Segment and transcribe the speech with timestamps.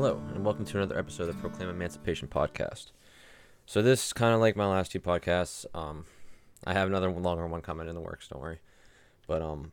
[0.00, 2.92] Hello, and welcome to another episode of the Proclaim Emancipation podcast.
[3.66, 5.66] So this is kind of like my last two podcasts.
[5.74, 6.04] Um,
[6.64, 8.28] I have another longer one coming in the works.
[8.28, 8.60] Don't worry,
[9.26, 9.72] but um,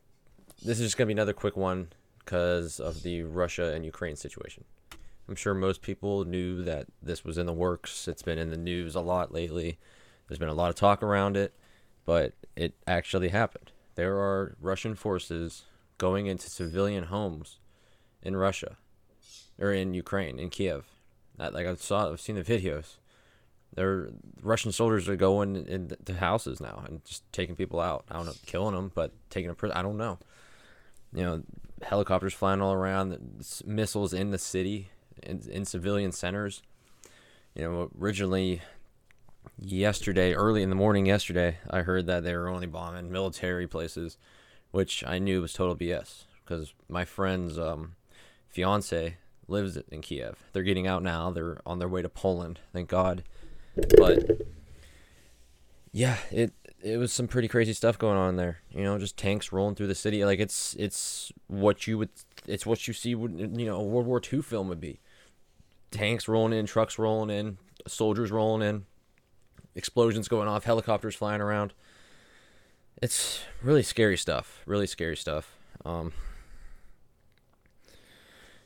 [0.64, 4.64] this is just gonna be another quick one because of the Russia and Ukraine situation.
[5.30, 8.08] I'm sure most people knew that this was in the works.
[8.08, 9.78] It's been in the news a lot lately.
[10.28, 11.54] There's been a lot of talk around it,
[12.04, 13.74] but it actually happened.
[13.94, 15.66] There are Russian forces
[16.00, 17.60] going into civilian homes
[18.24, 18.78] in Russia
[19.60, 20.86] or in Ukraine, in Kiev.
[21.38, 22.98] That, like I saw, I've seen the videos.
[23.74, 24.10] There,
[24.42, 28.06] Russian soldiers are going into houses now and just taking people out.
[28.10, 30.18] I don't know, killing them, but taking a I don't know.
[31.14, 31.44] You know,
[31.82, 34.90] helicopters flying all around, missiles in the city,
[35.24, 36.62] in, in civilian centers.
[37.54, 38.62] You know, originally,
[39.60, 44.18] yesterday, early in the morning yesterday, I heard that they were only bombing military places,
[44.72, 47.96] which I knew was total BS because my friend's um,
[48.48, 50.44] fiance lives in Kiev.
[50.54, 51.32] They're getting out now.
[51.32, 52.60] They're on their way to Poland.
[52.74, 53.24] Thank God.
[53.98, 54.42] But
[55.92, 58.60] yeah, it it was some pretty crazy stuff going on there.
[58.70, 60.24] You know, just tanks rolling through the city.
[60.26, 62.10] Like it's it's what you would
[62.48, 65.00] it's what you see would you know a World War II film would be.
[65.92, 68.86] Tanks rolling in, trucks rolling in, soldiers rolling in,
[69.76, 71.74] explosions going off, helicopters flying around.
[73.02, 74.62] It's really scary stuff.
[74.66, 75.56] Really scary stuff.
[75.86, 76.14] Um,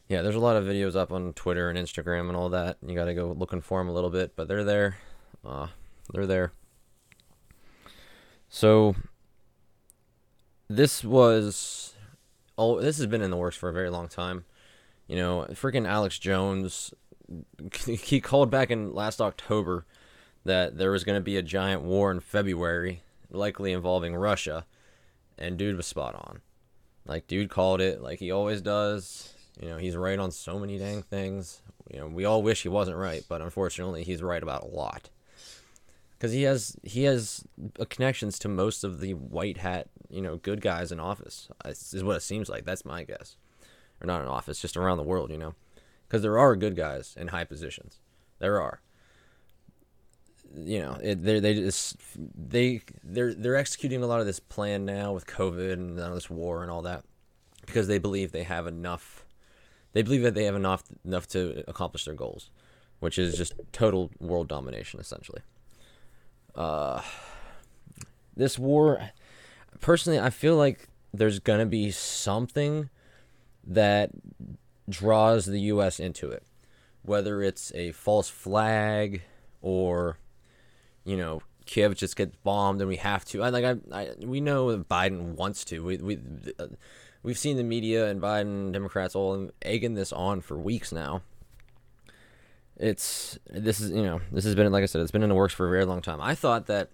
[0.10, 2.78] yeah, there's a lot of videos up on Twitter and Instagram and all that.
[2.86, 4.98] You got to go looking for them a little bit, but they're there.
[5.46, 5.68] Uh,
[6.12, 6.52] they're there.
[8.50, 8.96] So
[10.68, 11.94] this was
[12.58, 14.46] oh, this has been in the works for a very long time.
[15.08, 16.92] You know, freaking Alex Jones,
[17.86, 19.86] he called back in last October
[20.44, 24.66] that there was going to be a giant war in February, likely involving Russia,
[25.38, 26.42] and dude was spot on.
[27.06, 30.78] Like, dude called it like he always does you know, he's right on so many
[30.78, 31.62] dang things.
[31.92, 35.10] You know, we all wish he wasn't right, but unfortunately, he's right about a lot.
[36.18, 37.46] Because he has he has
[37.90, 41.50] connections to most of the white hat, you know, good guys in office.
[41.64, 42.66] Uh, is what it seems like.
[42.66, 43.38] That's my guess,
[44.02, 45.32] or not in office, just around the world.
[45.32, 45.56] You know,
[46.08, 48.00] because there are good guys in high positions.
[48.40, 48.82] There are.
[50.54, 54.84] You know, it, they they just they they're they're executing a lot of this plan
[54.86, 57.04] now with COVID and all this war and all that
[57.66, 59.26] because they believe they have enough
[59.94, 62.50] they believe that they have enough enough to accomplish their goals,
[63.00, 65.42] which is just total world domination essentially.
[66.56, 67.02] Uh,
[68.36, 69.12] this war,
[69.80, 72.90] personally, I feel like there's gonna be something
[73.66, 74.12] that
[74.90, 76.00] draws the U.S.
[76.00, 76.44] into it,
[77.04, 79.22] whether it's a false flag
[79.62, 80.18] or,
[81.04, 83.44] you know, Kiev just gets bombed and we have to.
[83.44, 85.84] I like I, I we know Biden wants to.
[85.84, 86.20] We we.
[86.58, 86.68] Uh,
[87.24, 91.22] we've seen the media and Biden, Democrats all egging this on for weeks now.
[92.78, 95.36] It's this is you know this has been like I said it's been in the
[95.36, 96.22] works for a very long time.
[96.22, 96.90] I thought that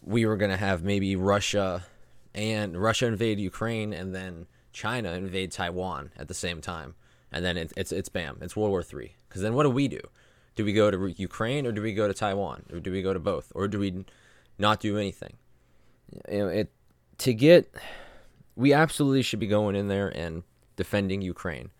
[0.00, 1.84] we were gonna have maybe Russia
[2.34, 6.94] and Russia invade Ukraine and then China invade Taiwan at the same time,
[7.30, 9.16] and then it, it's it's bam, it's World War Three.
[9.28, 10.00] Because then what do we do?
[10.54, 13.12] Do we go to Ukraine or do we go to Taiwan or do we go
[13.12, 14.04] to both or do we
[14.58, 15.36] not do anything?
[16.30, 16.72] You know, it
[17.18, 17.70] to get
[18.56, 20.42] we absolutely should be going in there and
[20.76, 21.70] defending Ukraine.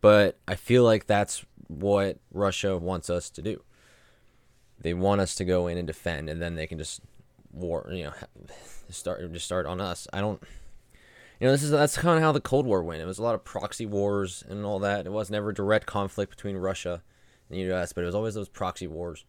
[0.00, 3.62] But I feel like that's what Russia wants us to do.
[4.80, 7.00] They want us to go in and defend, and then they can just
[7.52, 8.12] war, you know,
[8.90, 10.08] start just start on us.
[10.12, 10.42] I don't,
[11.38, 13.00] you know, this is that's kind of how the Cold War went.
[13.00, 15.06] It was a lot of proxy wars and all that.
[15.06, 17.02] It was never direct conflict between Russia
[17.48, 19.24] and the U.S., but it was always those proxy wars,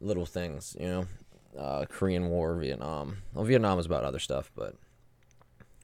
[0.00, 1.06] little things, you know,
[1.56, 3.18] uh, Korean War, Vietnam.
[3.34, 4.74] Well, Vietnam was about other stuff, but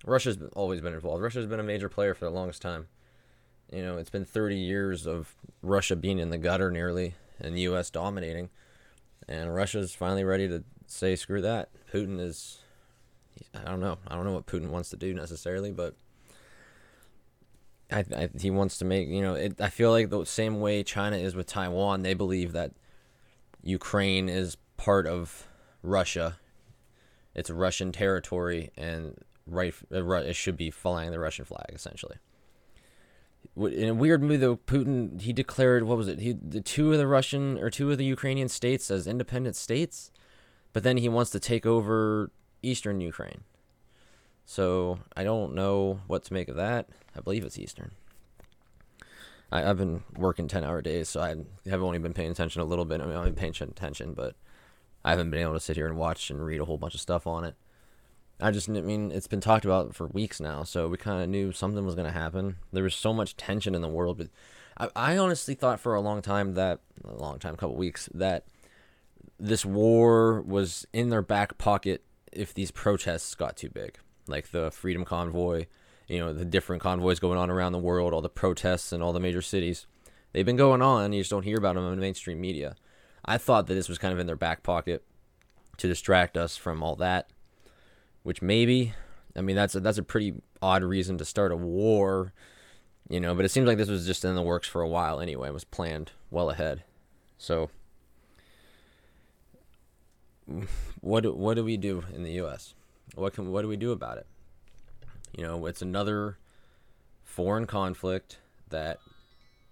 [0.04, 1.22] Russia's always been involved.
[1.22, 2.88] Russia's been a major player for the longest time.
[3.72, 7.60] You know, it's been 30 years of Russia being in the gutter nearly and the
[7.62, 7.90] U.S.
[7.90, 8.50] dominating.
[9.28, 11.68] And Russia's finally ready to say, screw that.
[11.92, 12.58] Putin is,
[13.54, 13.98] I don't know.
[14.08, 15.94] I don't know what Putin wants to do necessarily, but
[17.92, 20.82] I, I he wants to make, you know, it, I feel like the same way
[20.82, 22.72] China is with Taiwan, they believe that
[23.62, 25.46] Ukraine is part of
[25.82, 26.38] Russia.
[27.34, 29.16] It's Russian territory, and
[29.50, 32.16] right, uh, it should be flying the Russian flag essentially.
[33.56, 36.20] In a weird move, though, Putin he declared what was it?
[36.20, 40.10] He the two of the Russian or two of the Ukrainian states as independent states,
[40.72, 42.30] but then he wants to take over
[42.62, 43.42] eastern Ukraine.
[44.44, 46.88] So I don't know what to make of that.
[47.16, 47.92] I believe it's eastern.
[49.52, 51.34] I, have been working ten hour days, so I
[51.68, 53.00] have only been paying attention a little bit.
[53.00, 54.36] I mean, I've been paying attention, but
[55.04, 57.00] I haven't been able to sit here and watch and read a whole bunch of
[57.00, 57.54] stuff on it.
[58.40, 61.28] I just, I mean, it's been talked about for weeks now, so we kind of
[61.28, 62.56] knew something was going to happen.
[62.72, 64.28] There was so much tension in the world, but
[64.78, 68.44] I, I honestly thought for a long time that a long time, couple weeks that
[69.38, 72.02] this war was in their back pocket
[72.32, 75.66] if these protests got too big, like the Freedom Convoy,
[76.08, 79.12] you know, the different convoys going on around the world, all the protests in all
[79.12, 79.86] the major cities.
[80.32, 81.12] They've been going on.
[81.12, 82.76] You just don't hear about them in the mainstream media.
[83.24, 85.04] I thought that this was kind of in their back pocket
[85.78, 87.30] to distract us from all that,
[88.22, 88.94] which maybe,
[89.36, 92.32] I mean, that's a, that's a pretty odd reason to start a war,
[93.08, 93.34] you know.
[93.34, 95.48] But it seems like this was just in the works for a while anyway.
[95.48, 96.84] It was planned well ahead.
[97.38, 97.70] So,
[101.00, 102.74] what what do we do in the U.S.?
[103.14, 104.26] What can what do we do about it?
[105.36, 106.38] You know, it's another
[107.24, 108.38] foreign conflict
[108.68, 108.98] that,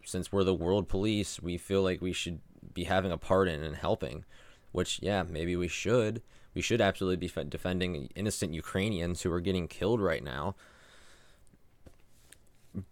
[0.05, 2.41] since we're the world police, we feel like we should
[2.73, 4.25] be having a part in and helping.
[4.71, 6.23] Which, yeah, maybe we should.
[6.55, 10.55] We should absolutely be defending innocent Ukrainians who are getting killed right now.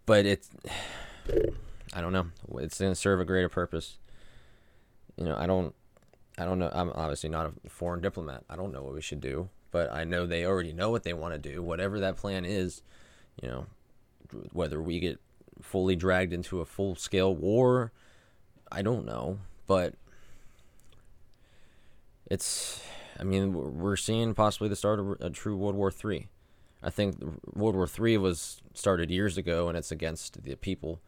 [0.05, 0.49] But it's,
[1.93, 2.27] I don't know.
[2.59, 3.97] It's going to serve a greater purpose.
[5.17, 5.73] You know, I don't,
[6.37, 6.69] I don't know.
[6.73, 8.43] I'm obviously not a foreign diplomat.
[8.49, 11.13] I don't know what we should do but I know they already know what they
[11.13, 11.61] want to do.
[11.61, 12.81] Whatever that plan is,
[13.41, 13.65] you know,
[14.51, 15.19] whether we get
[15.61, 17.91] fully dragged into a full scale war,
[18.71, 19.93] I don't know, but
[22.29, 22.81] it's.
[23.19, 26.27] I mean, we're seeing possibly the start of a true World War III.
[26.83, 27.17] I think
[27.53, 31.01] World War III was started years ago, and it's against the people,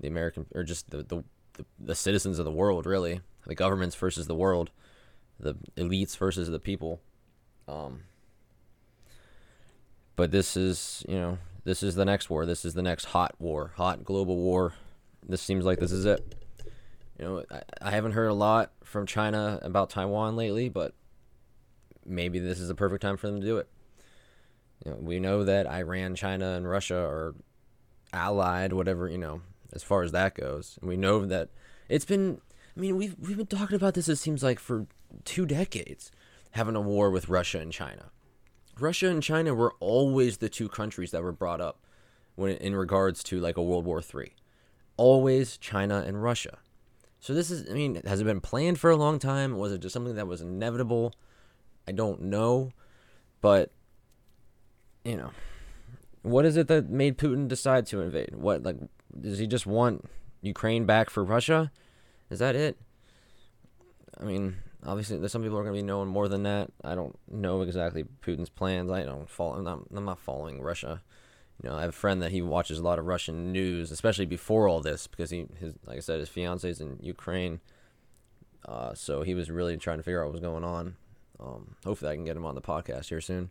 [0.00, 1.24] the American, or just the, the
[1.56, 4.70] the, the citizens of the world, really, the governments versus the world,
[5.38, 7.00] the elites versus the people.
[7.68, 8.02] Um,
[10.14, 12.46] but this is, you know, this is the next war.
[12.46, 14.74] This is the next hot war, hot global war.
[15.26, 16.34] This seems like this is it.
[17.18, 20.94] You know, I, I haven't heard a lot from China about Taiwan lately, but
[22.06, 23.68] maybe this is the perfect time for them to do it.
[24.84, 27.34] You know, we know that Iran, China, and Russia are
[28.12, 29.42] allied, whatever you know,
[29.72, 30.78] as far as that goes.
[30.80, 31.48] And we know that
[31.88, 32.40] it's been.
[32.76, 34.08] I mean, we've we've been talking about this.
[34.08, 34.86] It seems like for
[35.24, 36.10] two decades
[36.52, 38.10] having a war with Russia and China.
[38.78, 41.80] Russia and China were always the two countries that were brought up
[42.34, 44.32] when in regards to like a World War III.
[44.96, 46.58] Always China and Russia.
[47.20, 49.56] So this is I mean, has it been planned for a long time?
[49.56, 51.14] Was it just something that was inevitable?
[51.86, 52.70] I don't know.
[53.40, 53.70] But
[55.04, 55.30] you know,
[56.22, 58.34] what is it that made Putin decide to invade?
[58.34, 58.76] What like
[59.18, 60.08] does he just want
[60.42, 61.70] Ukraine back for Russia?
[62.30, 62.76] Is that it?
[64.18, 64.56] I mean,
[64.86, 66.70] Obviously, there's some people are going to be knowing more than that.
[66.84, 68.88] I don't know exactly Putin's plans.
[68.88, 69.54] I don't follow.
[69.54, 71.02] I'm not, I'm not following Russia.
[71.60, 74.26] You know, I have a friend that he watches a lot of Russian news, especially
[74.26, 77.60] before all this, because he, his, like I said, his fiance is in Ukraine.
[78.64, 80.94] Uh, so he was really trying to figure out what was going on.
[81.40, 83.50] Um, hopefully, I can get him on the podcast here soon.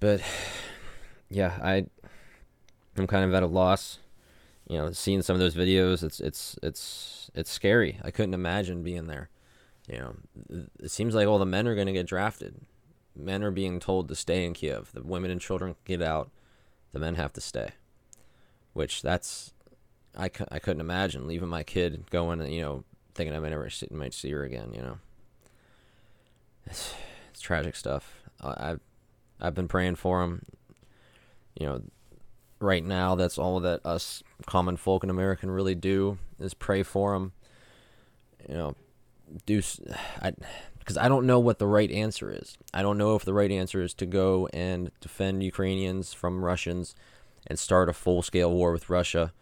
[0.00, 0.20] But
[1.30, 1.86] yeah, I,
[2.96, 3.98] I'm kind of at a loss.
[4.68, 7.98] You know, seeing some of those videos, it's it's it's it's scary.
[8.02, 9.30] I couldn't imagine being there.
[9.88, 10.16] You know,
[10.82, 12.56] it seems like all the men are going to get drafted.
[13.14, 14.90] Men are being told to stay in Kiev.
[14.92, 16.30] The women and children get out.
[16.92, 17.70] The men have to stay.
[18.72, 19.54] Which that's,
[20.16, 22.84] I, I couldn't imagine leaving my kid going, you know,
[23.14, 24.72] thinking I might never see, might see her again.
[24.74, 24.98] You know,
[26.66, 26.94] it's,
[27.30, 28.22] it's tragic stuff.
[28.40, 28.80] I've
[29.40, 30.42] I've been praying for him.
[31.58, 31.82] You know,
[32.60, 36.82] right now that's all that us common folk in America can really do is pray
[36.82, 37.32] for him.
[38.48, 38.74] You know,
[39.46, 39.62] do
[40.20, 40.32] I
[40.78, 42.56] because I don't know what the right answer is.
[42.72, 46.94] I don't know if the right answer is to go and defend Ukrainians from Russians
[47.48, 49.32] and start a full-scale war with Russia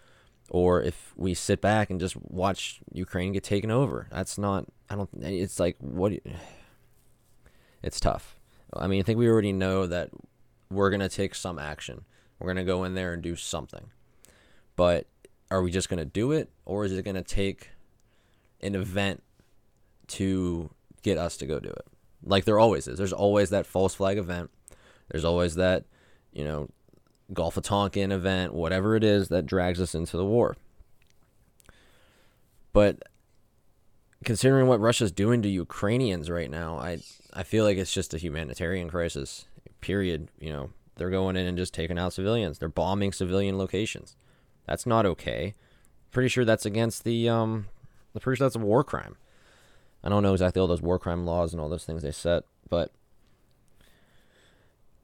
[0.50, 4.09] or if we sit back and just watch Ukraine get taken over.
[4.11, 6.12] That's not I don't it's like what
[7.85, 8.37] it's tough.
[8.73, 10.11] I mean, I think we already know that
[10.71, 12.05] we're going to take some action.
[12.38, 13.91] We're going to go in there and do something.
[14.75, 15.07] But
[15.50, 17.71] are we just going to do it or is it going to take
[18.61, 19.23] an event
[20.09, 20.71] to
[21.03, 21.87] get us to go do it.
[22.25, 22.99] Like there always is.
[22.99, 24.50] There's always that false flag event.
[25.11, 25.85] There's always that,
[26.33, 26.69] you know,
[27.33, 30.57] Gulf of Tonkin event, whatever it is that drags us into the war.
[32.73, 33.03] But
[34.25, 36.99] considering what Russia's doing to Ukrainians right now, I
[37.35, 39.47] I feel like it's just a humanitarian crisis.
[39.81, 40.29] Period.
[40.38, 42.59] You know, they're going in and just taking out civilians.
[42.59, 44.17] They're bombing civilian locations.
[44.67, 45.55] That's not okay.
[46.11, 47.67] Pretty sure that's against the um.
[48.14, 49.17] I'm pretty sure that's a war crime.
[50.05, 52.45] I don't know exactly all those war crime laws and all those things they set,
[52.69, 52.93] but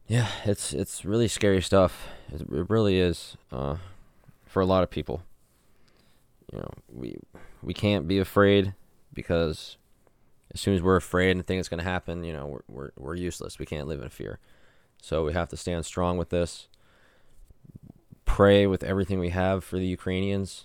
[0.07, 2.07] yeah, it's it's really scary stuff.
[2.33, 3.77] It, it really is uh,
[4.45, 5.23] for a lot of people.
[6.53, 7.17] You know, we
[7.63, 8.75] we can't be afraid
[9.13, 9.77] because
[10.53, 12.91] as soon as we're afraid and think it's going to happen, you know, we're, we're
[12.97, 13.59] we're useless.
[13.59, 14.39] We can't live in fear.
[15.03, 16.69] So we have to stand strong with this.
[18.25, 20.65] Pray with everything we have for the Ukrainians.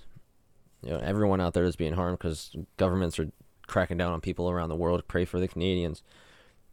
[0.84, 3.32] you know everyone out there is being harmed because governments are
[3.68, 5.04] cracking down on people around the world.
[5.08, 6.04] Pray for the Canadians,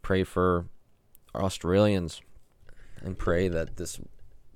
[0.01, 0.67] pray for
[1.35, 2.21] Australians,
[3.01, 3.99] and pray that this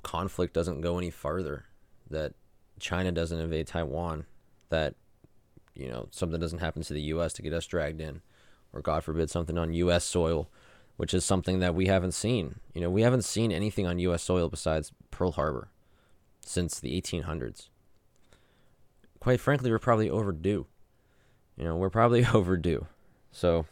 [0.03, 1.65] conflict doesn't go any farther.
[2.09, 2.33] That
[2.79, 4.25] China doesn't invade Taiwan.
[4.69, 4.95] That
[5.73, 7.33] you know something doesn't happen to the U.S.
[7.33, 8.21] to get us dragged in,
[8.77, 10.03] or God forbid something on U.S.
[10.03, 10.49] soil,
[10.97, 12.59] which is something that we haven't seen.
[12.73, 14.21] You know we haven't seen anything on U.S.
[14.21, 15.69] soil besides Pearl Harbor
[16.41, 17.69] since the 1800s.
[19.19, 20.67] Quite frankly, we're probably overdue.
[21.57, 22.85] You know, we're probably overdue.
[23.31, 23.65] So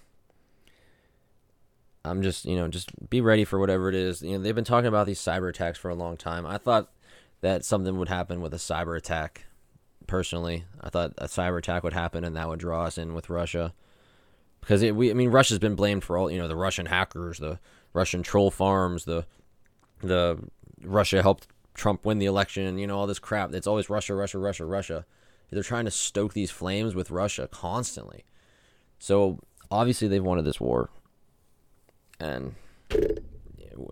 [2.03, 4.21] I'm just, you know, just be ready for whatever it is.
[4.21, 6.45] You know, they've been talking about these cyber attacks for a long time.
[6.45, 6.91] I thought
[7.41, 9.45] that something would happen with a cyber attack.
[10.07, 13.29] Personally, I thought a cyber attack would happen and that would draw us in with
[13.29, 13.73] Russia.
[14.65, 17.37] Because it, we, I mean, Russia's been blamed for all, you know, the Russian hackers,
[17.37, 17.59] the
[17.93, 19.27] Russian troll farms, the,
[20.01, 20.39] the
[20.81, 23.53] Russia helped Trump win the election, you know, all this crap.
[23.53, 25.05] It's always Russia, Russia, Russia, Russia.
[25.51, 28.25] They're trying to stoke these flames with Russia constantly.
[28.97, 30.89] So obviously they've wanted this war,
[32.19, 32.55] and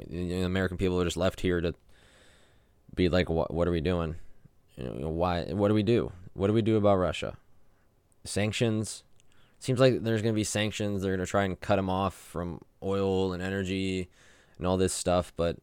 [0.10, 1.76] you know, American people are just left here to
[2.96, 3.54] be like, "What?
[3.54, 4.16] What are we doing?
[4.76, 5.44] You know, why?
[5.54, 6.12] What do we do?
[6.34, 7.38] What do we do about Russia?
[8.26, 9.04] Sanctions?
[9.64, 11.02] Seems like there's going to be sanctions.
[11.02, 14.10] They're going to try and cut them off from oil and energy
[14.58, 15.32] and all this stuff.
[15.38, 15.56] But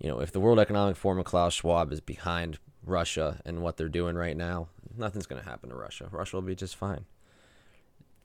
[0.00, 3.76] you know, if the World Economic Forum and Klaus Schwab is behind Russia and what
[3.76, 4.66] they're doing right now,
[4.98, 6.08] nothing's going to happen to Russia.
[6.10, 7.04] Russia will be just fine.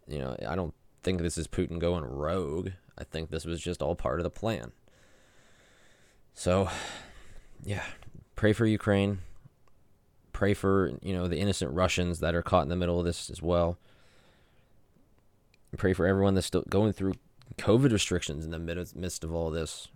[0.07, 2.69] You know, I don't think this is Putin going rogue.
[2.97, 4.71] I think this was just all part of the plan.
[6.33, 6.67] So,
[7.63, 7.83] yeah,
[8.35, 9.19] pray for Ukraine.
[10.33, 13.29] Pray for, you know, the innocent Russians that are caught in the middle of this
[13.29, 13.77] as well.
[15.81, 17.13] Pray for everyone that's still going through
[17.57, 19.87] COVID restrictions in the midst of all this.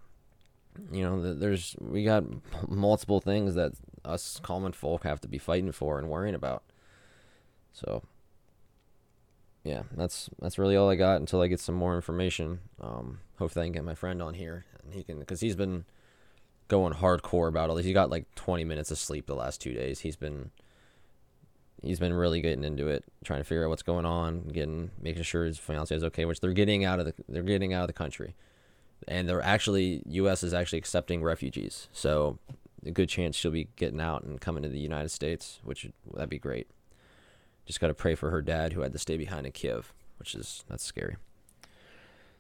[0.92, 2.24] You know, there's we got
[2.68, 3.74] multiple things that
[4.04, 6.64] us common folk have to be fighting for and worrying about.
[7.72, 8.02] So
[9.64, 12.62] yeah, that's that's really all I got until I get some more information.
[12.82, 15.86] Um, hopefully I can get my friend on here and he can because he's been
[16.68, 17.86] going hardcore about all this.
[17.86, 20.00] He got like 20 minutes of sleep the last two days.
[20.00, 20.50] He's been
[21.86, 25.24] he's been really getting into it, trying to figure out what's going on, getting making
[25.24, 27.88] sure his fiance is okay, which they're getting out of the they're getting out of
[27.88, 28.36] the country,
[29.08, 30.44] and they're actually U.S.
[30.44, 31.88] is actually accepting refugees.
[31.92, 32.40] So
[32.86, 36.30] a good chance she'll be getting out and coming to the United States, which that'd
[36.30, 36.68] be great.
[37.66, 40.36] Just got to pray for her dad who had to stay behind in Kiev, which
[40.36, 41.18] is that's scary.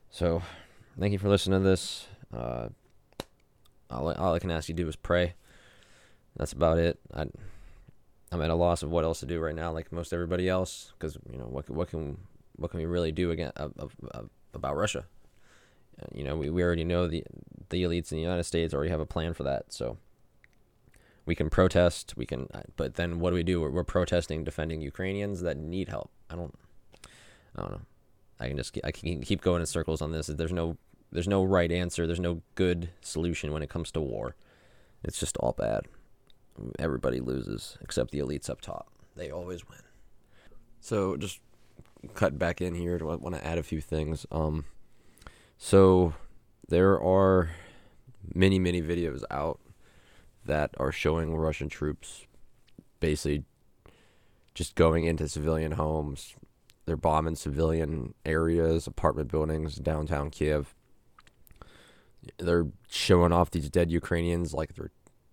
[0.09, 0.41] So,
[0.99, 2.07] thank you for listening to this.
[2.33, 2.69] Uh,
[3.89, 5.33] all, all I can ask you to do is pray.
[6.37, 6.99] That's about it.
[7.13, 7.25] I,
[8.35, 10.91] I'm at a loss of what else to do right now, like most everybody else,
[10.99, 12.17] because you know what what can
[12.57, 14.23] what can we really do again uh, uh,
[14.53, 15.05] about Russia?
[16.13, 17.23] You know, we, we already know the
[17.69, 19.71] the elites in the United States already have a plan for that.
[19.71, 19.97] So
[21.25, 23.61] we can protest we can uh, but then what do we do?
[23.61, 26.11] We're, we're, protesting defending ukrainians that need help.
[26.29, 26.53] I don't
[27.55, 27.81] i don't know.
[28.37, 30.27] I can just i can keep going in circles on this.
[30.27, 30.75] There's no
[31.09, 32.05] there's no right answer.
[32.05, 34.35] There's no good solution when it comes to war.
[35.05, 35.87] It's just all bad
[36.79, 39.79] everybody loses except the elites up top they always win
[40.79, 41.39] so just
[42.13, 44.65] cut back in here I want to add a few things um
[45.57, 46.13] so
[46.67, 47.49] there are
[48.33, 49.59] many many videos out
[50.45, 52.25] that are showing Russian troops
[52.99, 53.43] basically
[54.53, 56.35] just going into civilian homes.
[56.85, 60.75] They're bombing civilian areas, apartment buildings, downtown Kiev.
[62.37, 64.91] They're showing off these dead Ukrainians like they're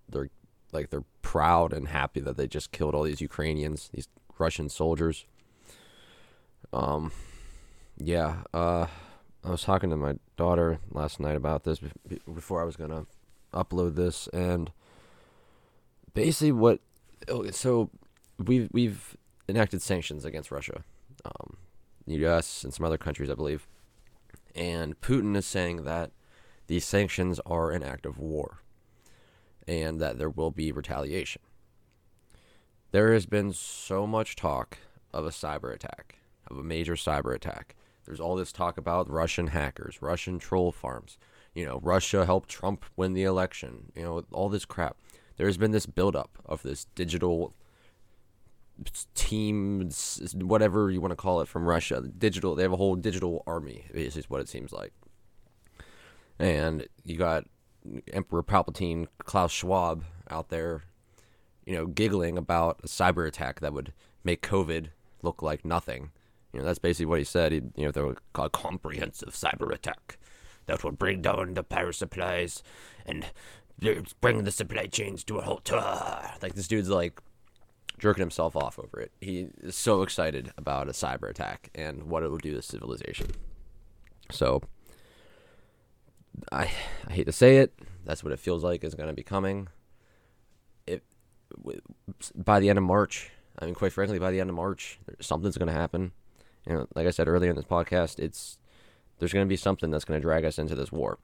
[0.08, 0.30] they're
[0.72, 5.26] like they're proud and happy that they just killed all these Ukrainians, these Russian soldiers.
[6.72, 7.12] Um,
[7.98, 8.42] yeah.
[8.52, 8.86] Uh,
[9.44, 11.80] I was talking to my daughter last night about this
[12.32, 13.06] before I was gonna
[13.52, 14.70] upload this, and
[16.14, 16.80] basically what
[17.50, 17.90] so
[18.38, 19.16] we've we've
[19.48, 20.84] enacted sanctions against Russia,
[21.24, 21.56] um,
[22.06, 22.62] the U.S.
[22.62, 23.66] and some other countries, I believe,
[24.54, 26.12] and Putin is saying that
[26.68, 28.58] these sanctions are an act of war,
[29.66, 31.42] and that there will be retaliation.
[32.90, 34.78] There has been so much talk
[35.12, 36.16] of a cyber attack,
[36.50, 37.74] of a major cyber attack.
[38.04, 41.18] There's all this talk about Russian hackers, Russian troll farms.
[41.54, 43.92] You know, Russia helped Trump win the election.
[43.94, 44.96] You know, all this crap
[45.36, 47.54] there's been this buildup of this digital
[49.14, 49.90] team,
[50.34, 52.00] whatever you want to call it, from Russia.
[52.00, 53.86] Digital, they have a whole digital army.
[53.92, 54.92] Is what it seems like.
[56.38, 57.44] And you got
[58.12, 60.82] Emperor Palpatine, Klaus Schwab out there,
[61.66, 63.92] you know, giggling about a cyber attack that would
[64.24, 64.88] make COVID
[65.22, 66.10] look like nothing.
[66.52, 67.52] You know, that's basically what he said.
[67.52, 70.18] He, you know, they were a comprehensive cyber attack
[70.66, 72.62] that would bring down the power supplies
[73.06, 73.26] and
[74.20, 75.70] bring the supply chains to a halt.
[75.72, 76.36] Ah.
[76.42, 77.20] Like this dude's like
[77.98, 79.12] jerking himself off over it.
[79.20, 83.28] He is so excited about a cyber attack and what it would do to civilization.
[84.30, 84.62] So
[86.50, 86.70] I
[87.06, 87.72] I hate to say it,
[88.04, 89.68] that's what it feels like is going to be coming.
[90.86, 91.02] It
[92.34, 95.58] by the end of March, I mean, quite frankly, by the end of March, something's
[95.58, 96.12] going to happen.
[96.66, 98.58] You know, like I said earlier in this podcast, it's
[99.18, 101.18] there's going to be something that's going to drag us into this war,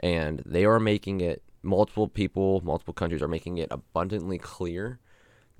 [0.00, 1.42] and they are making it.
[1.62, 5.00] Multiple people, multiple countries are making it abundantly clear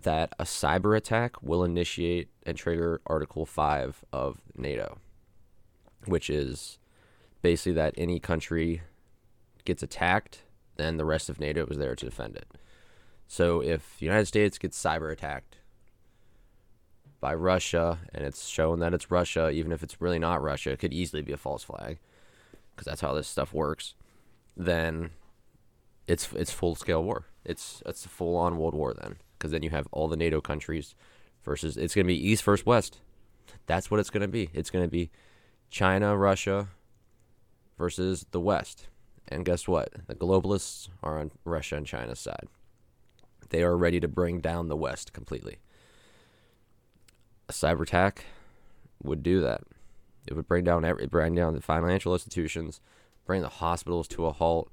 [0.01, 4.99] that a cyber attack will initiate and trigger Article 5 of NATO,
[6.05, 6.79] which is
[7.47, 8.83] basically that any country
[9.65, 10.43] gets attacked,
[10.79, 12.49] then the rest of NATO is there to defend it.
[13.29, 15.59] So if the United States gets cyber attacked
[17.21, 20.81] by Russia and it's shown that it's Russia, even if it's really not Russia, it
[20.81, 22.01] could easily be a false flag
[22.75, 23.95] because that's how this stuff works.
[24.57, 25.11] Then
[26.09, 27.27] it's it's full scale war.
[27.45, 30.41] It's it's a full on world war then because then you have all the NATO
[30.41, 30.97] countries
[31.45, 32.99] versus it's going to be East versus West.
[33.67, 34.51] That's what it's going to be.
[34.53, 35.11] It's going to be
[35.71, 36.71] China, Russia
[37.79, 38.89] versus the West.
[39.29, 39.91] And guess what?
[40.07, 42.49] The globalists are on Russia and China's side.
[43.51, 45.59] They are ready to bring down the West completely.
[47.49, 48.25] A cyber attack
[49.03, 49.63] would do that.
[50.27, 52.81] It would bring down every, bring down the financial institutions,
[53.25, 54.71] bring the hospitals to a halt.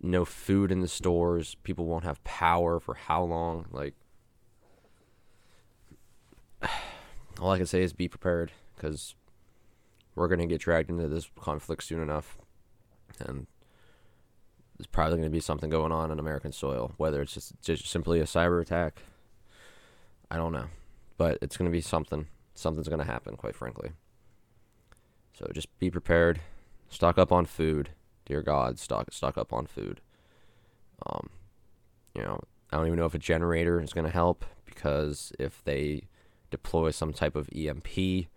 [0.00, 1.56] No food in the stores.
[1.62, 3.66] People won't have power for how long?
[3.70, 3.94] Like,
[7.40, 9.14] all I can say is be prepared because
[10.14, 12.38] we're going to get dragged into this conflict soon enough.
[13.20, 13.46] And
[14.78, 17.86] there's probably going to be something going on in American soil, whether it's just, just
[17.86, 19.02] simply a cyber attack.
[20.30, 20.66] I don't know,
[21.16, 22.26] but it's going to be something.
[22.54, 23.92] Something's going to happen, quite frankly.
[25.34, 26.40] So just be prepared.
[26.88, 27.90] Stock up on food,
[28.24, 28.78] dear God.
[28.78, 30.00] Stock stock up on food.
[31.06, 31.30] Um,
[32.14, 32.40] you know,
[32.72, 36.08] I don't even know if a generator is going to help because if they
[36.50, 38.28] deploy some type of EMP,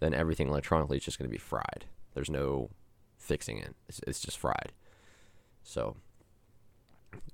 [0.00, 1.86] then everything electronically is just going to be fried.
[2.14, 2.70] There's no
[3.18, 3.74] fixing it.
[3.88, 4.72] It's, it's just fried.
[5.62, 5.96] So,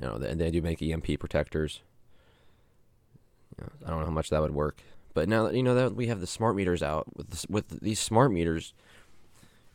[0.01, 1.83] you know, they, they do make EMP protectors.
[3.59, 4.81] You know, I don't know how much that would work,
[5.14, 7.81] but now that you know that we have the smart meters out with this, with
[7.81, 8.73] these smart meters,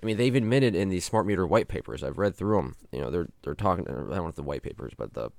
[0.02, 2.04] I mean, they've admitted in these smart meter white papers.
[2.04, 2.76] I've read through them.
[2.92, 3.86] You know, they're they're talking.
[3.88, 5.32] I don't know if the white papers, but the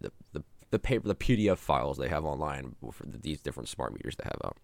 [0.00, 4.16] the the the paper, the PDF files they have online for these different smart meters
[4.16, 4.56] they have out.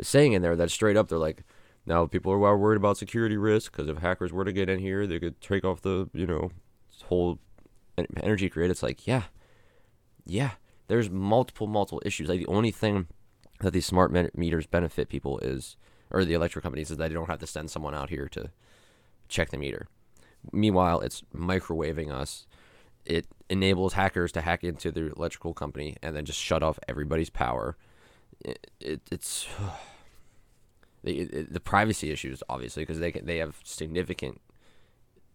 [0.00, 1.44] Saying in there that straight up, they're like,
[1.86, 5.06] now people are worried about security risk because if hackers were to get in here,
[5.06, 6.50] they could take off the you know
[7.06, 7.38] whole
[8.22, 8.70] energy grid.
[8.70, 9.24] It's like, yeah,
[10.26, 10.52] yeah.
[10.86, 12.28] There's multiple multiple issues.
[12.28, 13.08] Like the only thing
[13.60, 15.76] that these smart meters benefit people is,
[16.10, 18.50] or the electric companies, is that they don't have to send someone out here to
[19.28, 19.88] check the meter.
[20.52, 22.46] Meanwhile, it's microwaving us.
[23.04, 27.30] It enables hackers to hack into the electrical company and then just shut off everybody's
[27.30, 27.76] power.
[28.40, 29.46] It, it, it's
[31.04, 34.40] the the privacy issues, obviously, because they can, they have significant,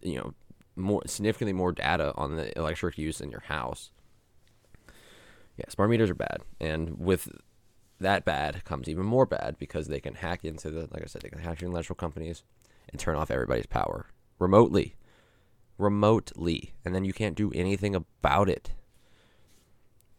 [0.02, 0.34] you know,
[0.76, 3.90] more significantly more data on the electric use in your house.
[5.56, 7.28] Yeah, smart meters are bad, and with
[8.00, 11.22] that bad comes even more bad because they can hack into the like I said,
[11.22, 12.42] they can hack into electrical companies
[12.90, 14.06] and turn off everybody's power
[14.38, 14.96] remotely,
[15.78, 18.72] remotely, and then you can't do anything about it.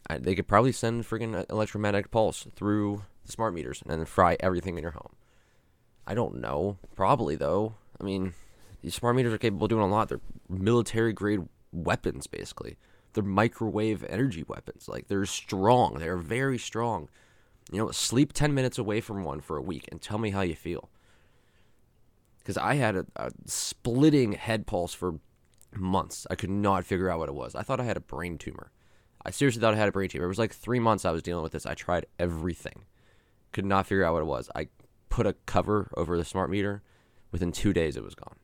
[0.10, 4.78] They could probably send freaking electromagnetic pulse through the smart meters and then fry everything
[4.78, 5.15] in your home.
[6.06, 6.78] I don't know.
[6.96, 7.74] Probably though.
[8.00, 8.34] I mean,
[8.82, 10.10] these smart meters are capable of doing a lot.
[10.10, 12.78] They're military grade weapons, basically.
[13.13, 14.88] They're microwave energy weapons.
[14.88, 15.96] Like they're strong.
[15.96, 17.10] They're very strong.
[17.72, 20.41] You know, sleep ten minutes away from one for a week and tell me how
[20.41, 20.89] you feel.
[22.39, 25.15] Because I had a, a splitting head pulse for
[25.74, 26.28] months.
[26.30, 27.56] I could not figure out what it was.
[27.56, 28.70] I thought I had a brain tumor.
[29.26, 30.26] I seriously thought I had a brain tumor.
[30.26, 31.66] It was like three months I was dealing with this.
[31.66, 32.86] I tried everything.
[33.52, 34.50] Could not figure out what it was.
[34.56, 34.68] I
[35.10, 36.84] put a cover over the smart meter.
[37.32, 38.36] Within two days, it was gone.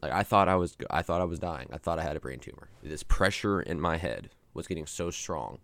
[0.00, 1.68] Like I thought I was, I thought I was dying.
[1.72, 2.68] I thought I had a brain tumor.
[2.82, 5.58] This pressure in my head was getting so strong,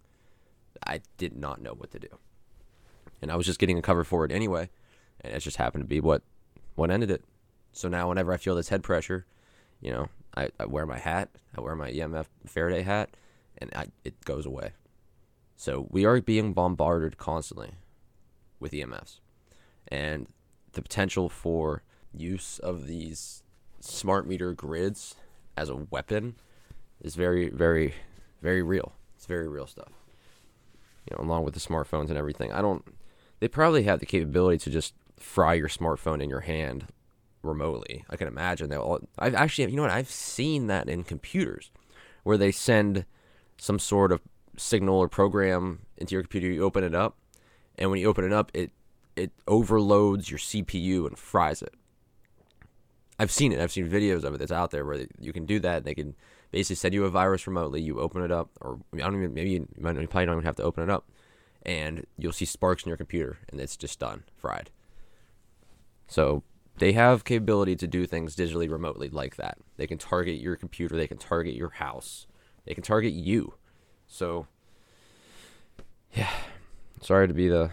[0.86, 2.08] I did not know what to do,
[3.22, 4.70] and I was just getting a cover for it anyway,
[5.20, 6.22] and it just happened to be what,
[6.74, 7.22] what ended it.
[7.72, 9.26] So now, whenever I feel this head pressure,
[9.80, 13.10] you know, I, I wear my hat, I wear my EMF Faraday hat,
[13.58, 14.72] and I, it goes away.
[15.56, 17.74] So we are being bombarded constantly
[18.58, 19.20] with EMFs
[19.88, 20.26] and
[20.72, 23.42] the potential for use of these
[23.80, 25.14] smart meter grids
[25.56, 26.34] as a weapon
[27.00, 27.94] is very, very,
[28.42, 28.92] very real.
[29.16, 29.92] It's very real stuff.
[31.08, 32.52] You know, along with the smartphones and everything.
[32.52, 32.84] I don't.
[33.40, 36.86] They probably have the capability to just fry your smartphone in your hand
[37.42, 38.04] remotely.
[38.08, 39.00] I can imagine that.
[39.18, 39.90] I've actually, you know what?
[39.90, 41.70] I've seen that in computers
[42.22, 43.04] where they send
[43.56, 44.20] some sort of
[44.56, 47.16] signal or program into your computer, you open it up,
[47.78, 48.70] and when you open it up, it
[49.16, 51.74] it overloads your CPU and fries it.
[53.18, 53.60] I've seen it.
[53.60, 55.84] I've seen videos of it that's out there where you can do that.
[55.84, 56.16] They can
[56.50, 57.80] basically send you a virus remotely.
[57.80, 60.44] You open it up, or I don't even maybe you, might, you probably don't even
[60.44, 61.08] have to open it up,
[61.62, 64.70] and you'll see sparks in your computer, and it's just done, fried.
[66.08, 66.42] So
[66.78, 69.58] they have capability to do things digitally remotely like that.
[69.76, 70.96] They can target your computer.
[70.96, 72.26] They can target your house.
[72.64, 73.54] They can target you.
[74.06, 74.46] So
[76.12, 76.30] yeah,
[77.00, 77.70] sorry to be the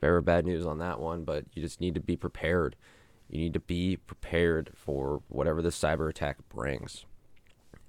[0.00, 2.76] bearer of bad news on that one, but you just need to be prepared.
[3.28, 7.04] You need to be prepared for whatever the cyber attack brings.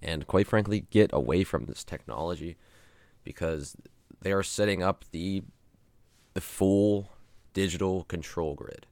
[0.02, 2.58] And quite frankly, get away from this technology
[3.24, 3.76] because
[4.22, 5.44] they are setting up the
[6.34, 7.10] the full
[7.54, 8.88] digital control grid.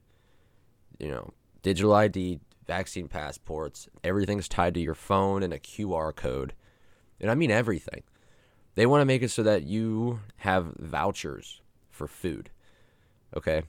[0.98, 1.32] You know,
[1.62, 6.54] digital ID, vaccine passports, everything's tied to your phone and a QR code.
[7.22, 8.02] And I mean everything.
[8.74, 12.50] They want to make it so that you have vouchers for food.
[13.36, 13.62] Okay?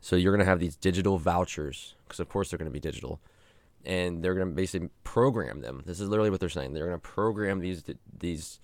[0.00, 2.80] So you're going to have these digital vouchers because of course they're going to be
[2.80, 3.20] digital,
[3.84, 5.82] and they're going to basically program them.
[5.86, 6.72] This is literally what they're saying.
[6.72, 7.82] They're going to program these
[8.18, 8.60] these,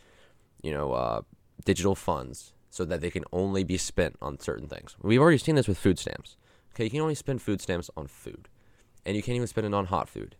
[0.62, 1.22] you know, uh,
[1.64, 4.96] digital funds so that they can only be spent on certain things.
[5.00, 6.36] We've already seen this with food stamps.
[6.74, 8.48] Okay, you can only spend food stamps on food,
[9.04, 10.36] and you can't even spend it on hot food.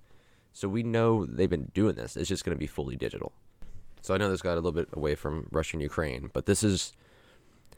[0.52, 2.16] So we know they've been doing this.
[2.16, 3.32] It's just going to be fully digital.
[4.04, 6.62] So I know this got a little bit away from Russia and Ukraine, but this
[6.62, 6.92] is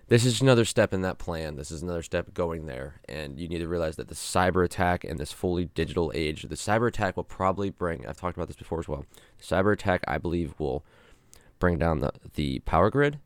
[0.08, 1.54] this is another step in that plan.
[1.54, 3.00] This is another step going there.
[3.08, 6.56] And you need to realize that the cyber attack in this fully digital age, the
[6.56, 9.06] cyber attack will probably bring, I've talked about this before as well.
[9.38, 10.84] The cyber attack, I believe, will
[11.60, 13.20] bring down the, the power grid,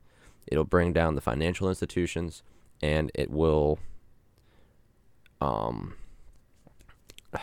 [0.45, 2.43] it'll bring down the financial institutions,
[2.83, 3.79] and it will,
[5.39, 5.95] um,
[7.31, 7.41] what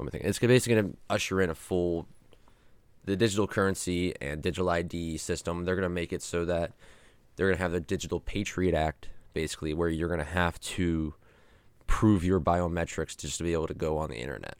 [0.00, 0.30] am I thinking?
[0.30, 2.06] It's basically going to usher in a full,
[3.04, 5.64] the digital currency and digital ID system.
[5.64, 6.72] They're going to make it so that
[7.36, 11.14] they're going to have the Digital Patriot Act, basically, where you're going to have to
[11.86, 14.56] prove your biometrics just to be able to go on the internet.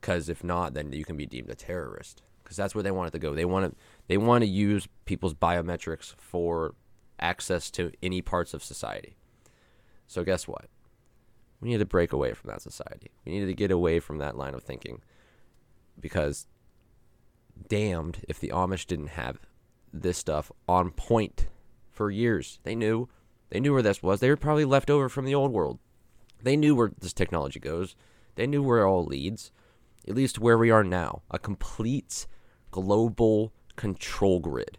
[0.00, 2.22] Because if not, then you can be deemed a terrorist.
[2.42, 3.34] Because that's where they want it to go.
[3.34, 3.76] They want to
[4.06, 6.74] they want to use people's biometrics for
[7.18, 9.16] access to any parts of society.
[10.06, 10.66] So guess what?
[11.60, 13.12] We need to break away from that society.
[13.24, 15.00] We need to get away from that line of thinking.
[15.98, 16.46] Because
[17.68, 19.38] damned if the Amish didn't have
[19.92, 21.48] this stuff on point
[21.90, 22.58] for years.
[22.64, 23.08] They knew.
[23.50, 24.20] They knew where this was.
[24.20, 25.78] They were probably left over from the old world.
[26.42, 27.94] They knew where this technology goes.
[28.34, 29.52] They knew where it all leads.
[30.06, 31.22] At least where we are now.
[31.30, 32.26] A complete
[32.70, 34.78] global control grid.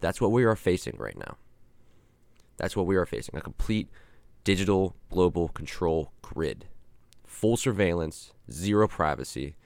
[0.00, 1.36] That's what we are facing right now.
[2.56, 3.36] That's what we are facing.
[3.36, 3.88] A complete
[4.44, 6.66] digital global control grid.
[7.26, 9.56] Full surveillance, zero privacy,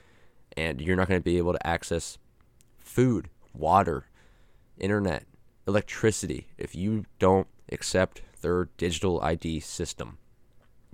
[0.56, 2.18] and you're not going to be able to access
[2.82, 4.06] food, water,
[4.78, 5.24] internet,
[5.66, 10.18] electricity if you don't accept their digital ID system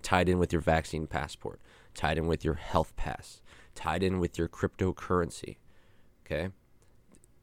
[0.02, 1.60] tied in with your vaccine passport,
[1.94, 3.40] tied in with your health pass,
[3.74, 5.56] tied in with your cryptocurrency.
[6.24, 6.50] Okay?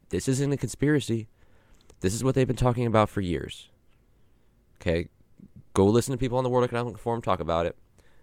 [0.10, 1.28] This isn't a conspiracy.
[2.02, 3.70] This is what they've been talking about for years.
[4.80, 5.10] Okay?
[5.74, 7.76] Go listen to people on the World Economic Forum talk about it.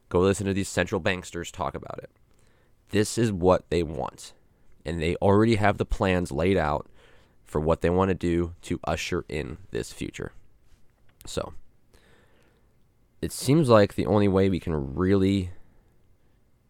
[0.09, 2.11] Go listen to these central banksters talk about it.
[2.91, 4.35] This is what they want.
[4.85, 6.89] And they already have the plans laid out
[7.45, 10.33] for what they want to do to usher in this future.
[11.27, 11.53] So,
[13.21, 15.51] it seems like the only way we can really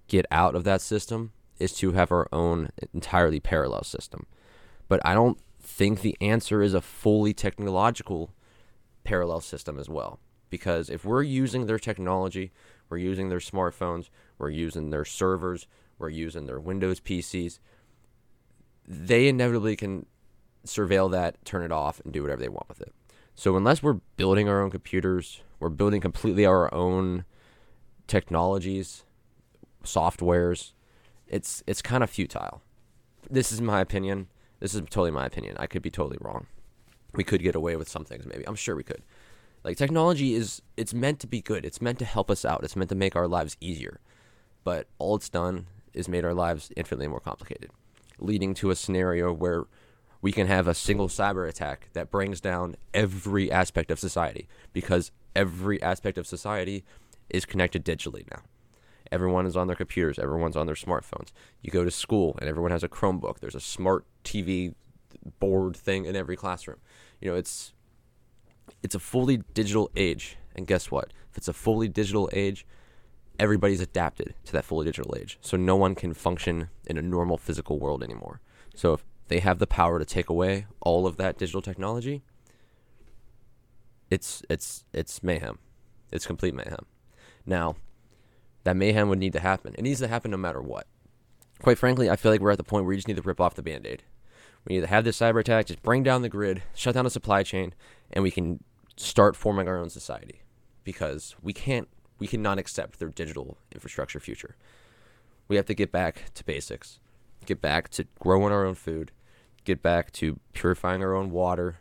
[0.09, 4.27] get out of that system is to have our own entirely parallel system.
[4.88, 8.31] But I don't think the answer is a fully technological
[9.05, 10.18] parallel system as well.
[10.51, 12.53] Because if we're using their technology,
[12.90, 15.66] we're using their smartphones, we're using their servers,
[15.98, 17.59] we're using their Windows PCs,
[18.87, 20.07] they inevitably can
[20.66, 22.92] surveil that, turn it off, and do whatever they want with it.
[23.35, 27.25] So unless we're building our own computers, we're building completely our own
[28.07, 29.05] technologies,
[29.85, 30.73] softwares,
[31.27, 32.62] it's it's kind of futile.
[33.31, 34.29] This is my opinion.
[34.61, 35.57] This is totally my opinion.
[35.59, 36.47] I could be totally wrong.
[37.14, 38.45] We could get away with some things maybe.
[38.47, 39.03] I'm sure we could.
[39.64, 41.64] Like technology is it's meant to be good.
[41.64, 42.64] It's meant to help us out.
[42.64, 44.01] It's meant to make our lives easier.
[44.64, 47.71] But all it's done is made our lives infinitely more complicated,
[48.23, 49.65] leading to a scenario where
[50.21, 55.11] we can have a single cyber attack that brings down every aspect of society because
[55.35, 56.85] every aspect of society
[57.29, 58.43] is connected digitally now.
[59.11, 61.29] Everyone is on their computers, everyone's on their smartphones.
[61.61, 63.41] You go to school and everyone has a Chromebook.
[63.41, 64.75] There's a smart TV
[65.39, 66.79] board thing in every classroom.
[67.21, 67.75] You know, it's
[68.83, 70.37] it's a fully digital age.
[70.55, 71.13] And guess what?
[71.31, 72.67] If it's a fully digital age,
[73.38, 75.38] everybody's adapted to that fully digital age.
[75.40, 78.40] So no one can function in a normal physical world anymore.
[78.75, 82.23] So if they have the power to take away all of that digital technology,
[84.11, 85.59] it's it's it's mayhem.
[86.11, 86.85] It's complete mayhem.
[87.47, 87.77] Now,
[88.64, 89.75] that mayhem would need to happen.
[89.79, 90.87] It needs to happen no matter what.
[91.62, 93.40] Quite frankly, I feel like we're at the point where we just need to rip
[93.40, 94.03] off the band-aid.
[94.66, 97.11] We need to have this cyber attack, just bring down the grid, shut down the
[97.11, 97.75] supply chain,
[98.12, 98.62] and we can
[98.97, 100.42] start forming our own society.
[100.85, 101.88] Because we can't
[102.23, 104.55] we cannot accept their digital infrastructure future.
[105.49, 107.01] We have to get back to basics.
[107.47, 109.11] Get back to growing our own food,
[109.65, 111.79] get back to purifying our own water,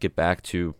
[0.00, 0.74] get back to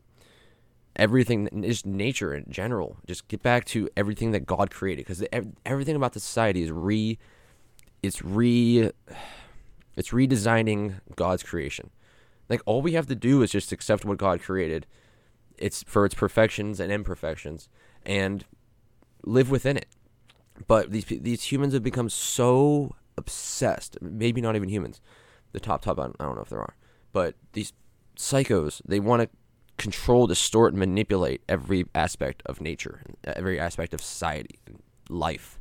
[0.96, 2.96] everything is nature in general.
[3.06, 5.22] Just get back to everything that God created because
[5.64, 7.16] everything about the society is re
[8.02, 8.90] it's re
[9.96, 11.90] it's redesigning God's creation.
[12.48, 14.84] Like all we have to do is just accept what God created.
[15.58, 17.68] It's for its perfections and imperfections
[18.04, 18.44] and
[19.26, 19.86] live within it.
[20.66, 23.98] But these these humans have become so obsessed.
[24.00, 25.00] Maybe not even humans.
[25.52, 26.76] The top top I don't know if there are,
[27.12, 27.72] but these
[28.16, 29.28] psychos they want to
[29.76, 35.60] control, distort, and manipulate every aspect of nature, every aspect of society, and life.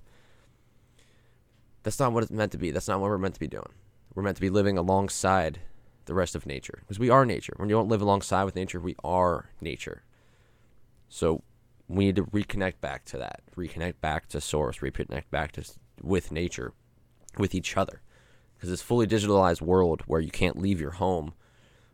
[1.84, 2.72] That's not what it's meant to be.
[2.72, 3.74] That's not what we're meant to be doing.
[4.14, 5.60] We're meant to be living alongside
[6.06, 7.54] the rest of nature because we are nature.
[7.58, 10.04] When you don't live alongside with nature, we are nature.
[11.10, 11.44] So
[11.88, 15.64] we need to reconnect back to that, reconnect back to source, reconnect back to
[16.02, 16.74] with nature,
[17.38, 18.02] with each other,
[18.56, 21.34] because this fully digitalized world where you can't leave your home,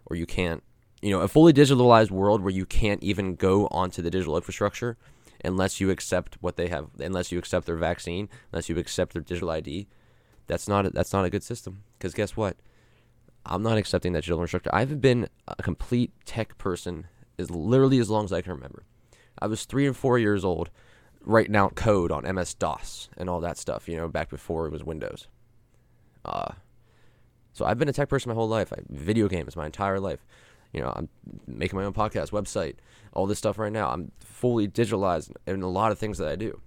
[0.06, 0.64] or you can't
[1.02, 4.98] you know, a fully digitalized world where you can't even go onto the digital infrastructure
[5.44, 9.22] unless you accept what they have, unless you accept their vaccine, unless you accept their
[9.24, 9.88] digital ID.
[10.48, 11.84] That's not a, that's not a good system.
[11.98, 12.58] Because guess what?
[13.46, 14.70] I'm not accepting that digital infrastructure.
[14.74, 17.08] I haven't been a complete tech person
[17.40, 18.84] as literally as long as I can remember.
[19.42, 20.70] I was three and four years old,
[21.22, 23.88] writing out code on MS DOS and all that stuff.
[23.88, 25.28] You know, back before it was Windows.
[26.24, 26.54] Uh,
[27.54, 28.72] so I've been a tech person my whole life.
[28.72, 30.26] I video games my entire life
[30.74, 31.10] you know, I'm
[31.48, 32.76] making my own podcast, website,
[33.14, 33.90] all this stuff right now.
[33.90, 36.60] I'm fully digitalized in a lot of things that I do.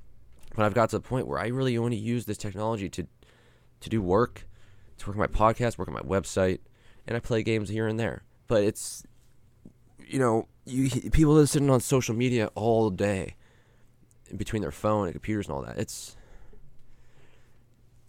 [0.54, 3.06] But I've got to the point where I really only use this technology to
[3.80, 4.46] to do work,
[4.98, 6.60] to work on my podcast, work on my website,
[7.06, 8.22] and I play games here and there.
[8.46, 9.04] But it's
[10.06, 13.36] you know, you people are sitting on social media all day
[14.36, 15.78] between their phone and computers and all that.
[15.78, 16.16] It's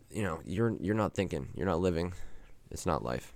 [0.10, 2.14] you know, you're you're not thinking, you're not living.
[2.72, 3.34] It's not life.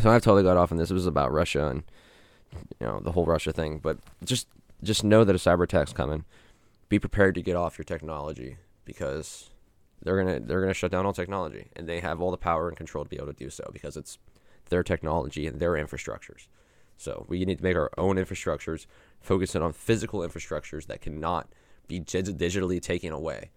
[0.00, 0.90] So I've totally got off on this.
[0.90, 1.82] It was about Russia and
[2.80, 4.46] you know the whole Russia thing, but just
[4.82, 6.24] just know that a cyber attack's coming.
[6.88, 9.50] Be prepared to get off your technology because
[10.02, 12.76] they're gonna they're gonna shut down all technology, and they have all the power and
[12.76, 14.18] control to be able to do so because it's
[14.68, 16.46] their technology and their infrastructures.
[16.96, 18.86] So we need to make our own infrastructures,
[19.20, 21.48] focusing on physical infrastructures that cannot
[21.86, 23.50] be digitally taken away.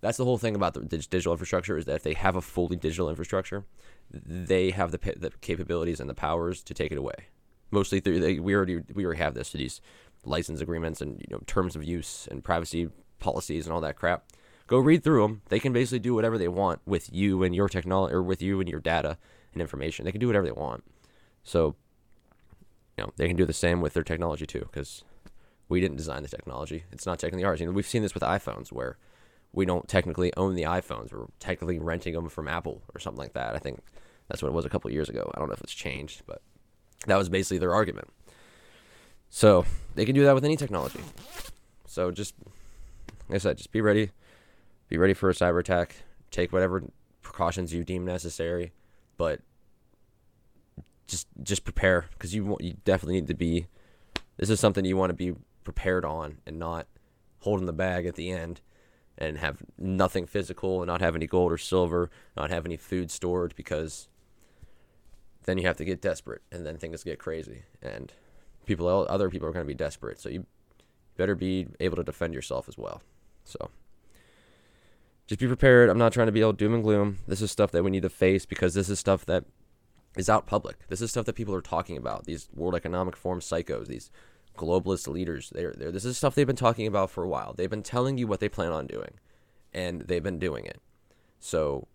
[0.00, 2.76] That's the whole thing about the digital infrastructure is that if they have a fully
[2.76, 3.64] digital infrastructure,
[4.10, 7.28] they have the the capabilities and the powers to take it away.
[7.70, 9.80] Mostly through they, we already we already have this through these
[10.24, 12.88] license agreements and you know terms of use and privacy
[13.20, 14.24] policies and all that crap.
[14.66, 15.42] Go read through them.
[15.48, 18.58] They can basically do whatever they want with you and your technology or with you
[18.60, 19.18] and your data
[19.52, 20.04] and information.
[20.04, 20.84] They can do whatever they want.
[21.44, 21.76] So,
[22.96, 25.04] you know, they can do the same with their technology too because
[25.68, 26.84] we didn't design the technology.
[26.92, 27.60] It's not technically ours.
[27.60, 28.98] You know, we've seen this with iPhones where
[29.52, 31.12] we don't technically own the iPhones.
[31.12, 33.54] We're technically renting them from Apple or something like that.
[33.54, 33.80] I think
[34.28, 35.30] that's what it was a couple years ago.
[35.34, 36.42] I don't know if it's changed, but
[37.06, 38.08] that was basically their argument.
[39.30, 41.00] So they can do that with any technology.
[41.86, 42.34] So just,
[43.28, 44.10] like I said, just be ready.
[44.88, 45.96] Be ready for a cyber attack.
[46.30, 46.82] Take whatever
[47.22, 48.72] precautions you deem necessary,
[49.16, 49.40] but
[51.12, 53.66] just just prepare because you you definitely need to be.
[54.38, 56.86] This is something you want to be prepared on and not
[57.40, 58.62] holding the bag at the end
[59.18, 63.10] and have nothing physical and not have any gold or silver, not have any food
[63.10, 64.08] stored because
[65.44, 68.14] then you have to get desperate and then things get crazy and
[68.64, 70.18] people other people are going to be desperate.
[70.18, 70.46] So you
[71.18, 73.02] better be able to defend yourself as well.
[73.44, 73.70] So
[75.26, 75.90] just be prepared.
[75.90, 77.18] I'm not trying to be all doom and gloom.
[77.28, 79.44] This is stuff that we need to face because this is stuff that
[80.16, 80.76] is out public.
[80.88, 82.24] This is stuff that people are talking about.
[82.24, 84.10] These World Economic Forum psychos, these
[84.56, 85.50] globalist leaders.
[85.54, 87.54] They're, they're, this is stuff they've been talking about for a while.
[87.54, 89.14] They've been telling you what they plan on doing,
[89.72, 90.80] and they've been doing it.
[91.40, 91.88] So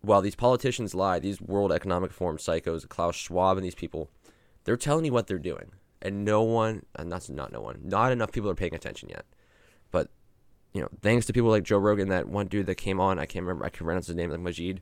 [0.00, 4.10] while these politicians lie, these World Economic Forum psychos, Klaus Schwab and these people,
[4.64, 5.72] they're telling you what they're doing.
[6.00, 9.08] And no one, uh, and that's not no one, not enough people are paying attention
[9.08, 9.24] yet.
[9.90, 10.10] But,
[10.72, 13.26] you know, thanks to people like Joe Rogan, that one dude that came on, I
[13.26, 14.80] can't remember, I can pronounce his name, like Majid,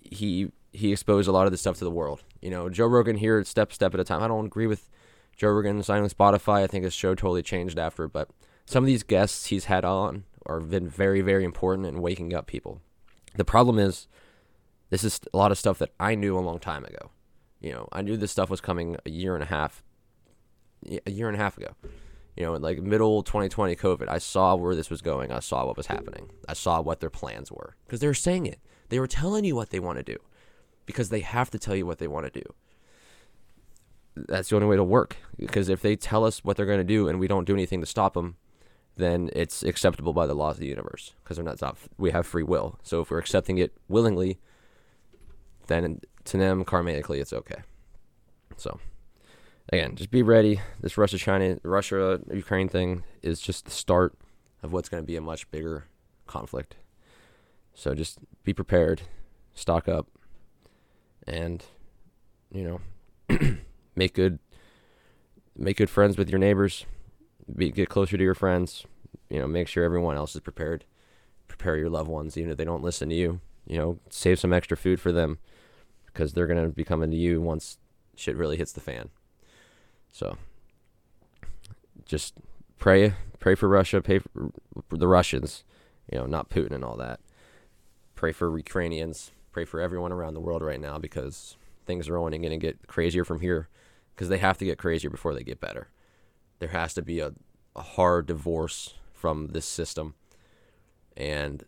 [0.00, 2.24] he he exposed a lot of this stuff to the world.
[2.42, 4.22] You know, Joe Rogan here, step step at a time.
[4.22, 4.90] I don't agree with
[5.36, 6.62] Joe Rogan signing Spotify.
[6.62, 8.28] I think his show totally changed after, but
[8.66, 12.46] some of these guests he's had on are been very, very important in waking up
[12.46, 12.80] people.
[13.36, 14.08] The problem is
[14.90, 17.10] This is a lot of stuff that I knew a long time ago.
[17.60, 19.82] You know, I knew this stuff was coming a year and a half,
[21.06, 21.74] a year and a half ago.
[22.36, 25.32] You know, like middle 2020 COVID, I saw where this was going.
[25.32, 26.30] I saw what was happening.
[26.48, 28.58] I saw what their plans were because they were saying it.
[28.88, 30.18] They were telling you what they want to do
[30.86, 32.54] because they have to tell you what they want to do.
[34.16, 36.84] That's the only way to work because if they tell us what they're going to
[36.84, 38.36] do and we don't do anything to stop them,
[38.96, 42.44] then it's acceptable by the laws of the universe because they're not, we have free
[42.44, 42.78] will.
[42.82, 44.38] So if we're accepting it willingly,
[45.66, 47.62] then to them karmatically it's okay.
[48.56, 48.78] So
[49.72, 50.60] again, just be ready.
[50.80, 54.14] This Russia China Russia Ukraine thing is just the start
[54.62, 55.86] of what's going to be a much bigger
[56.26, 56.76] conflict.
[57.74, 59.02] So just be prepared,
[59.54, 60.06] stock up,
[61.26, 61.64] and
[62.50, 62.80] you
[63.28, 63.38] know,
[63.96, 64.38] make good
[65.56, 66.86] make good friends with your neighbors.
[67.54, 68.84] Be, get closer to your friends.
[69.28, 70.84] You know, make sure everyone else is prepared.
[71.48, 73.40] Prepare your loved ones, even if they don't listen to you.
[73.66, 75.38] You know, save some extra food for them
[76.06, 77.78] because they're gonna be coming to you once
[78.16, 79.10] shit really hits the fan.
[80.12, 80.36] So,
[82.04, 82.34] just
[82.78, 84.52] pray, pray for Russia, pray for
[84.90, 85.64] the Russians.
[86.10, 87.20] You know, not Putin and all that.
[88.14, 89.32] Pray for Ukrainians.
[89.54, 92.88] Pray for everyone around the world right now because things are only going to get
[92.88, 93.68] crazier from here
[94.12, 95.90] because they have to get crazier before they get better.
[96.58, 97.30] There has to be a,
[97.76, 100.14] a hard divorce from this system.
[101.16, 101.62] And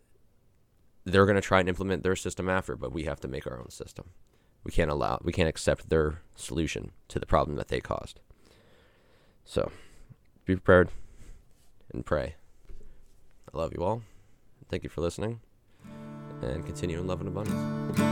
[1.05, 3.57] they're going to try and implement their system after, but we have to make our
[3.57, 4.09] own system.
[4.65, 8.19] We can't allow, we can't accept their solution to the problem that they caused.
[9.45, 9.71] So
[10.43, 10.89] be prepared
[11.93, 12.35] and pray.
[13.53, 14.01] I love you all.
[14.67, 15.39] Thank you for listening
[16.41, 18.06] and continue in love and abundance.